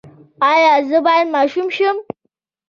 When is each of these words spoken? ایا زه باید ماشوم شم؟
ایا 0.51 0.73
زه 0.89 0.97
باید 1.05 1.27
ماشوم 1.35 1.67
شم؟ 1.75 1.97